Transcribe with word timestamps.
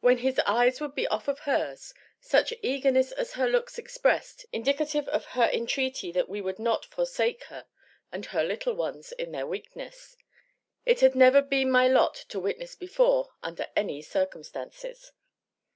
When 0.00 0.18
his 0.18 0.40
eyes 0.46 0.80
would 0.80 0.96
be 0.96 1.06
off 1.06 1.28
of 1.28 1.38
hers, 1.46 1.94
such 2.18 2.52
eagerness 2.60 3.12
as 3.12 3.34
her 3.34 3.48
looks 3.48 3.78
expressed, 3.78 4.44
indicative 4.52 5.06
of 5.06 5.26
her 5.38 5.44
entreaty 5.44 6.10
that 6.10 6.28
we 6.28 6.40
would 6.40 6.58
not 6.58 6.84
forsake 6.86 7.44
her 7.44 7.68
and 8.10 8.26
her 8.26 8.42
little 8.42 8.74
ones 8.74 9.12
in 9.12 9.30
their 9.30 9.46
weakness, 9.46 10.16
it 10.84 10.98
had 10.98 11.14
never 11.14 11.40
been 11.40 11.70
my 11.70 11.86
lot 11.86 12.16
to 12.30 12.40
witness 12.40 12.74
before, 12.74 13.28
under 13.44 13.68
any 13.76 14.02
circumstances. 14.02 15.12